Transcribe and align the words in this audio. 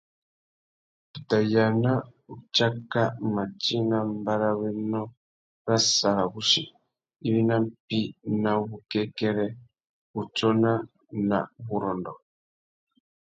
Tu 1.11 1.19
tà 1.29 1.37
yāna 1.53 1.91
utsáka 2.33 3.03
mati 3.33 3.75
nà 3.89 3.97
mbarrawénô 4.17 5.01
râ 5.67 5.77
sarawussi 5.95 6.63
iwí 7.25 7.39
nà 7.49 7.55
mpí 7.65 7.99
ná 8.43 8.51
wukêkêrê, 8.67 9.47
wutsôna 10.13 10.71
na 11.29 11.39
wurrôndô. 11.67 12.13